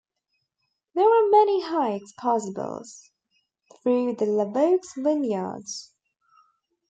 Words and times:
There 0.95 1.05
are 1.05 1.29
many 1.29 1.61
hikes 1.61 2.11
possibles 2.13 3.11
through 3.83 4.15
the 4.15 4.25
Lavaux 4.25 4.79
vineyards. 4.97 5.93